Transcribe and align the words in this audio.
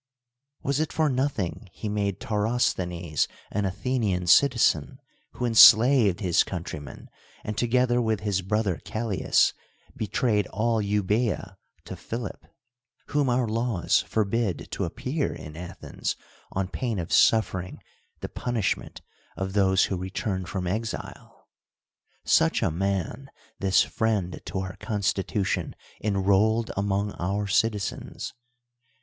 Was 0.63 0.79
it 0.79 0.91
for 0.91 1.09
nothing 1.09 1.69
he 1.71 1.87
made 1.87 2.19
Taurosthenes 2.19 3.27
an 3.51 3.65
Athenian 3.65 4.25
citizen, 4.25 4.97
who 5.33 5.45
enslaved 5.45 6.21
his 6.21 6.43
countrymen, 6.43 7.07
and, 7.43 7.55
together 7.55 8.01
with 8.01 8.21
his 8.21 8.41
brother 8.41 8.77
Callias, 8.83 9.53
betrayed 9.95 10.47
all 10.47 10.81
Euboea 10.81 11.55
to 11.85 11.95
Philip? 11.95 12.47
whom 13.09 13.29
our 13.29 13.47
laws 13.47 13.99
forbid 14.01 14.71
to 14.71 14.85
appear 14.85 15.35
in 15.35 15.55
Athens 15.55 16.15
on 16.51 16.67
23 16.67 16.67
S 16.67 16.71
DIN 16.71 16.71
ARCHUS 16.71 16.79
pain 16.79 16.99
of 16.99 17.13
suffering 17.13 17.79
the 18.21 18.29
punishment 18.29 19.01
of 19.37 19.53
those 19.53 19.83
who 19.85 19.97
return 20.01 20.45
from 20.45 20.65
exile. 20.65 21.47
Such 22.25 22.63
a 22.63 22.71
man 22.71 23.29
this 23.59 23.83
friend 23.83 24.41
to 24.45 24.59
our 24.61 24.77
constitution 24.77 25.75
enrolled 26.03 26.71
among 26.75 27.11
our 27.19 27.45
citizens. 27.45 28.33